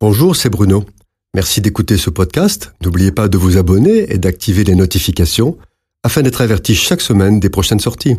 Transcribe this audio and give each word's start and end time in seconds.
Bonjour, 0.00 0.36
c'est 0.36 0.48
Bruno. 0.48 0.84
Merci 1.34 1.60
d'écouter 1.60 1.96
ce 1.96 2.08
podcast. 2.08 2.72
N'oubliez 2.84 3.10
pas 3.10 3.26
de 3.26 3.36
vous 3.36 3.56
abonner 3.56 4.12
et 4.12 4.18
d'activer 4.18 4.62
les 4.62 4.76
notifications 4.76 5.58
afin 6.04 6.22
d'être 6.22 6.40
averti 6.40 6.76
chaque 6.76 7.00
semaine 7.00 7.40
des 7.40 7.50
prochaines 7.50 7.80
sorties. 7.80 8.14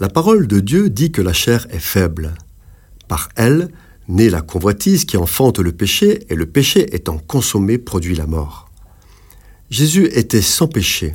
La 0.00 0.10
parole 0.10 0.46
de 0.46 0.60
Dieu 0.60 0.90
dit 0.90 1.12
que 1.12 1.22
la 1.22 1.32
chair 1.32 1.66
est 1.70 1.78
faible. 1.78 2.34
Par 3.08 3.30
elle 3.36 3.70
naît 4.06 4.28
la 4.28 4.42
convoitise 4.42 5.06
qui 5.06 5.16
enfante 5.16 5.60
le 5.60 5.72
péché 5.72 6.26
et 6.28 6.34
le 6.34 6.44
péché 6.44 6.94
étant 6.94 7.16
consommé 7.16 7.78
produit 7.78 8.14
la 8.14 8.26
mort. 8.26 8.70
Jésus 9.70 10.10
était 10.12 10.42
sans 10.42 10.68
péché. 10.68 11.14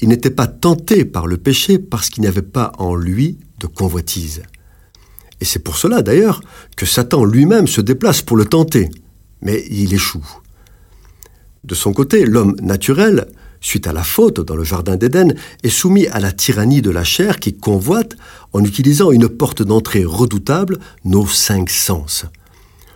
Il 0.00 0.08
n'était 0.10 0.30
pas 0.30 0.46
tenté 0.46 1.04
par 1.04 1.26
le 1.26 1.38
péché 1.38 1.80
parce 1.80 2.08
qu'il 2.08 2.20
n'y 2.20 2.28
avait 2.28 2.40
pas 2.40 2.70
en 2.78 2.94
lui 2.94 3.40
de 3.58 3.66
convoitise. 3.66 4.42
Et 5.40 5.44
c'est 5.44 5.58
pour 5.58 5.76
cela 5.76 6.02
d'ailleurs 6.02 6.40
que 6.76 6.86
Satan 6.86 7.24
lui-même 7.24 7.66
se 7.66 7.80
déplace 7.80 8.22
pour 8.22 8.36
le 8.36 8.44
tenter, 8.44 8.90
mais 9.42 9.64
il 9.70 9.92
échoue. 9.92 10.26
De 11.64 11.74
son 11.74 11.92
côté, 11.92 12.24
l'homme 12.24 12.56
naturel, 12.60 13.26
suite 13.60 13.86
à 13.86 13.92
la 13.92 14.04
faute 14.04 14.40
dans 14.40 14.56
le 14.56 14.64
Jardin 14.64 14.96
d'Éden, 14.96 15.34
est 15.62 15.70
soumis 15.70 16.06
à 16.08 16.20
la 16.20 16.30
tyrannie 16.30 16.82
de 16.82 16.90
la 16.90 17.04
chair 17.04 17.40
qui 17.40 17.56
convoite 17.56 18.16
en 18.52 18.62
utilisant 18.62 19.10
une 19.10 19.28
porte 19.28 19.62
d'entrée 19.62 20.04
redoutable, 20.04 20.78
nos 21.04 21.26
cinq 21.26 21.70
sens. 21.70 22.26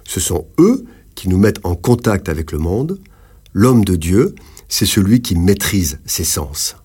Ce 0.04 0.20
sont 0.20 0.46
eux 0.58 0.84
qui 1.14 1.28
nous 1.28 1.38
mettent 1.38 1.64
en 1.64 1.74
contact 1.74 2.28
avec 2.28 2.52
le 2.52 2.58
monde. 2.58 3.00
L'homme 3.54 3.84
de 3.84 3.96
Dieu, 3.96 4.34
c'est 4.68 4.86
celui 4.86 5.22
qui 5.22 5.34
maîtrise 5.34 5.98
ses 6.04 6.24
sens. 6.24 6.76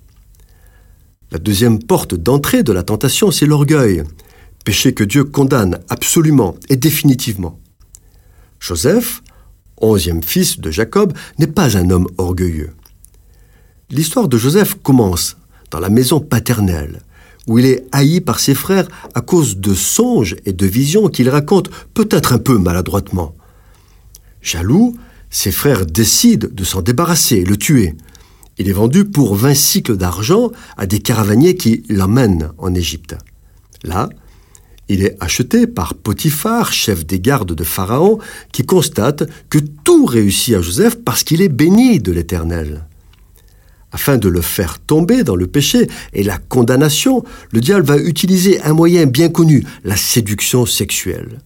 La 1.31 1.40
deuxième 1.40 1.79
porte 1.79 2.15
d'entrée 2.15 2.63
de 2.63 2.71
la 2.71 2.84
tentation, 2.84 3.31
c'est 3.31 3.45
l'orgueil 3.45 4.04
péché 4.63 4.94
que 4.94 5.03
Dieu 5.03 5.23
condamne 5.23 5.80
absolument 5.90 6.55
et 6.70 6.76
définitivement. 6.76 7.59
Joseph, 8.59 9.21
onzième 9.77 10.23
fils 10.23 10.59
de 10.59 10.71
Jacob, 10.71 11.13
n'est 11.38 11.48
pas 11.48 11.77
un 11.77 11.90
homme 11.90 12.08
orgueilleux. 12.17 12.74
L'histoire 13.90 14.27
de 14.27 14.37
Joseph 14.37 14.76
commence 14.82 15.37
dans 15.70 15.79
la 15.79 15.90
maison 15.90 16.20
paternelle, 16.20 17.02
où 17.48 17.60
il 17.60 17.65
est 17.65 17.85
haï 17.91 18.21
par 18.21 18.40
ses 18.40 18.55
frères 18.55 18.87
à 19.13 19.21
cause 19.21 19.57
de 19.57 19.74
songes 19.74 20.35
et 20.46 20.54
de 20.54 20.65
visions 20.65 21.09
qu'il 21.09 21.30
raconte 21.30 21.70
peut-être 21.93 22.34
un 22.34 22.40
peu 22.40 22.57
maladroitement. 22.57 23.35
Jaloux, 24.41 24.96
ses 25.30 25.52
frères 25.52 25.85
décident 25.85 26.48
de 26.52 26.63
s'en 26.63 26.82
débarrasser 26.82 27.43
le 27.43 27.57
tuer. 27.57 27.96
Il 28.57 28.70
est 28.70 28.74
vendu 28.74 29.04
pour 29.04 29.35
vingt 29.35 29.55
cycles 29.55 29.98
d'argent 29.98 30.52
à 30.77 30.85
des 30.85 30.99
caravaniers 30.99 31.55
qui 31.55 31.84
l'emmènent 31.90 32.52
en 32.59 32.74
Égypte. 32.76 33.15
Là, 33.84 34.09
il 34.89 35.03
est 35.03 35.15
acheté 35.20 35.65
par 35.67 35.93
Potiphar, 35.93 36.73
chef 36.73 37.05
des 37.05 37.20
gardes 37.20 37.53
de 37.53 37.63
Pharaon, 37.63 38.20
qui 38.51 38.63
constate 38.63 39.23
que 39.49 39.59
tout 39.84 40.05
réussit 40.05 40.55
à 40.55 40.62
Joseph 40.62 40.98
parce 41.03 41.23
qu'il 41.23 41.41
est 41.41 41.49
béni 41.49 41.99
de 41.99 42.12
l'Éternel. 42.12 42.85
Afin 43.91 44.17
de 44.17 44.27
le 44.27 44.41
faire 44.41 44.79
tomber 44.79 45.23
dans 45.23 45.35
le 45.35 45.48
péché 45.48 45.87
et 46.13 46.23
la 46.23 46.37
condamnation, 46.37 47.23
le 47.51 47.62
diable 47.62 47.85
va 47.85 47.98
utiliser 47.98 48.62
un 48.63 48.73
moyen 48.73 49.05
bien 49.05 49.29
connu, 49.29 49.63
la 49.84 49.95
séduction 49.95 50.65
sexuelle. 50.65 51.40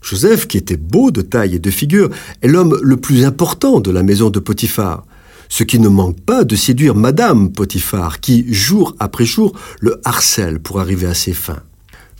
Joseph, 0.00 0.48
qui 0.48 0.56
était 0.56 0.76
beau 0.76 1.10
de 1.10 1.22
taille 1.22 1.54
et 1.54 1.60
de 1.60 1.70
figure, 1.70 2.10
est 2.40 2.48
l'homme 2.48 2.76
le 2.82 2.96
plus 2.96 3.24
important 3.24 3.80
de 3.80 3.90
la 3.90 4.02
maison 4.02 4.30
de 4.30 4.40
Potiphar, 4.40 5.04
ce 5.48 5.62
qui 5.62 5.78
ne 5.78 5.88
manque 5.88 6.20
pas 6.22 6.44
de 6.44 6.56
séduire 6.56 6.94
Madame 6.94 7.52
Potiphar, 7.52 8.20
qui, 8.20 8.52
jour 8.52 8.96
après 8.98 9.26
jour, 9.26 9.52
le 9.80 10.00
harcèle 10.04 10.58
pour 10.58 10.80
arriver 10.80 11.06
à 11.06 11.14
ses 11.14 11.34
fins. 11.34 11.62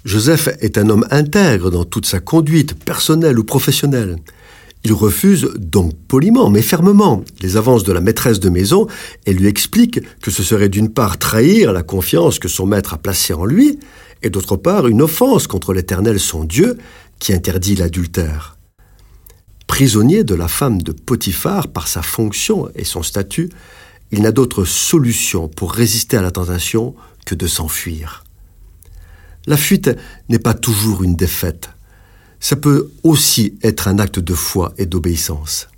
Joseph 0.04 0.48
est 0.60 0.78
un 0.78 0.88
homme 0.88 1.06
intègre 1.10 1.70
dans 1.70 1.84
toute 1.84 2.06
sa 2.06 2.18
conduite, 2.18 2.74
personnelle 2.74 3.38
ou 3.38 3.44
professionnelle. 3.44 4.16
Il 4.84 4.92
refuse 4.92 5.48
donc 5.58 5.94
poliment 6.08 6.50
mais 6.50 6.62
fermement 6.62 7.22
les 7.40 7.56
avances 7.56 7.84
de 7.84 7.92
la 7.92 8.00
maîtresse 8.00 8.40
de 8.40 8.48
maison 8.48 8.88
et 9.26 9.32
lui 9.32 9.46
explique 9.46 10.00
que 10.20 10.32
ce 10.32 10.42
serait 10.42 10.68
d'une 10.68 10.88
part 10.88 11.18
trahir 11.18 11.72
la 11.72 11.84
confiance 11.84 12.40
que 12.40 12.48
son 12.48 12.66
maître 12.66 12.94
a 12.94 12.98
placée 12.98 13.32
en 13.32 13.44
lui, 13.44 13.78
et 14.22 14.30
d'autre 14.30 14.56
part 14.56 14.88
une 14.88 15.02
offense 15.02 15.46
contre 15.46 15.72
l'Éternel 15.72 16.18
son 16.18 16.44
Dieu 16.44 16.78
qui 17.20 17.32
interdit 17.32 17.76
l'adultère. 17.76 18.56
Prisonnier 19.68 20.24
de 20.24 20.34
la 20.34 20.48
femme 20.48 20.82
de 20.82 20.92
Potiphar 20.92 21.68
par 21.68 21.86
sa 21.86 22.02
fonction 22.02 22.68
et 22.74 22.84
son 22.84 23.04
statut, 23.04 23.50
il 24.10 24.22
n'a 24.22 24.32
d'autre 24.32 24.64
solution 24.64 25.48
pour 25.48 25.72
résister 25.72 26.16
à 26.16 26.22
la 26.22 26.32
tentation 26.32 26.94
que 27.24 27.36
de 27.36 27.46
s'enfuir. 27.46 28.21
La 29.46 29.56
fuite 29.56 29.90
n'est 30.28 30.38
pas 30.38 30.54
toujours 30.54 31.02
une 31.02 31.16
défaite. 31.16 31.70
Ça 32.38 32.56
peut 32.56 32.90
aussi 33.02 33.56
être 33.62 33.88
un 33.88 33.98
acte 33.98 34.18
de 34.18 34.34
foi 34.34 34.72
et 34.78 34.86
d'obéissance. 34.86 35.68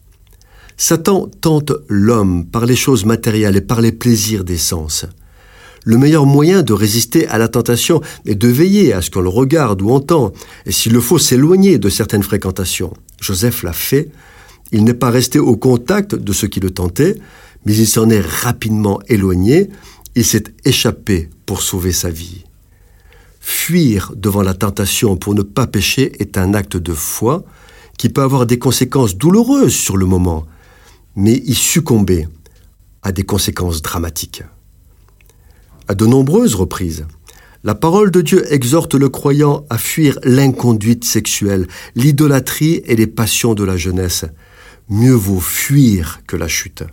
Satan 0.76 1.28
tente 1.40 1.72
l'homme 1.88 2.46
par 2.46 2.66
les 2.66 2.76
choses 2.76 3.04
matérielles 3.04 3.56
et 3.56 3.60
par 3.60 3.80
les 3.80 3.92
plaisirs 3.92 4.44
des 4.44 4.58
sens. 4.58 5.06
Le 5.84 5.98
meilleur 5.98 6.24
moyen 6.24 6.62
de 6.62 6.72
résister 6.72 7.28
à 7.28 7.38
la 7.38 7.48
tentation 7.48 8.00
est 8.24 8.34
de 8.34 8.48
veiller 8.48 8.92
à 8.94 9.02
ce 9.02 9.10
qu'on 9.10 9.20
le 9.20 9.28
regarde 9.28 9.82
ou 9.82 9.90
entend, 9.90 10.32
et 10.64 10.72
s'il 10.72 10.94
le 10.94 11.00
faut 11.00 11.18
s'éloigner 11.18 11.78
de 11.78 11.90
certaines 11.90 12.22
fréquentations. 12.22 12.94
Joseph 13.20 13.62
l'a 13.62 13.74
fait. 13.74 14.10
Il 14.72 14.84
n'est 14.84 14.94
pas 14.94 15.10
resté 15.10 15.38
au 15.38 15.56
contact 15.56 16.14
de 16.14 16.32
ce 16.32 16.46
qui 16.46 16.60
le 16.60 16.70
tentait, 16.70 17.16
mais 17.66 17.76
il 17.76 17.86
s'en 17.86 18.08
est 18.08 18.22
rapidement 18.22 19.00
éloigné. 19.08 19.68
Il 20.16 20.24
s'est 20.24 20.44
échappé 20.64 21.28
pour 21.44 21.60
sauver 21.60 21.92
sa 21.92 22.10
vie. 22.10 22.44
Fuir 23.46 24.14
devant 24.16 24.40
la 24.40 24.54
tentation 24.54 25.18
pour 25.18 25.34
ne 25.34 25.42
pas 25.42 25.66
pécher 25.66 26.12
est 26.18 26.38
un 26.38 26.54
acte 26.54 26.78
de 26.78 26.94
foi 26.94 27.44
qui 27.98 28.08
peut 28.08 28.22
avoir 28.22 28.46
des 28.46 28.58
conséquences 28.58 29.18
douloureuses 29.18 29.74
sur 29.74 29.98
le 29.98 30.06
moment, 30.06 30.46
mais 31.14 31.42
y 31.44 31.54
succomber 31.54 32.26
a 33.02 33.12
des 33.12 33.22
conséquences 33.22 33.82
dramatiques. 33.82 34.42
À 35.88 35.94
de 35.94 36.06
nombreuses 36.06 36.54
reprises, 36.54 37.06
la 37.64 37.74
parole 37.74 38.10
de 38.10 38.22
Dieu 38.22 38.50
exhorte 38.50 38.94
le 38.94 39.10
croyant 39.10 39.66
à 39.68 39.76
fuir 39.76 40.18
l'inconduite 40.24 41.04
sexuelle, 41.04 41.68
l'idolâtrie 41.94 42.80
et 42.86 42.96
les 42.96 43.06
passions 43.06 43.52
de 43.52 43.62
la 43.62 43.76
jeunesse. 43.76 44.24
Mieux 44.88 45.12
vaut 45.12 45.40
fuir 45.40 46.22
que 46.26 46.36
la 46.36 46.48
chute. 46.48 46.84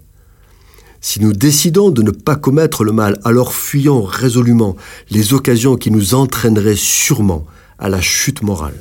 Si 1.04 1.20
nous 1.20 1.34
décidons 1.34 1.90
de 1.90 2.04
ne 2.04 2.12
pas 2.12 2.36
commettre 2.36 2.84
le 2.84 2.92
mal, 2.92 3.20
alors 3.24 3.54
fuyons 3.54 4.04
résolument 4.04 4.76
les 5.10 5.34
occasions 5.34 5.76
qui 5.76 5.90
nous 5.90 6.14
entraîneraient 6.14 6.76
sûrement 6.76 7.48
à 7.80 7.90
la 7.90 8.00
chute 8.00 8.44
morale. 8.44 8.78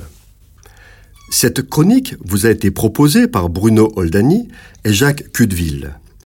Cette 1.30 1.68
chronique 1.68 2.16
vous 2.22 2.44
a 2.44 2.50
été 2.50 2.70
proposée 2.70 3.26
par 3.26 3.48
Bruno 3.48 3.90
Oldani 3.96 4.48
et 4.84 4.92
Jacques 4.92 5.32
Cudeville. 5.32 5.94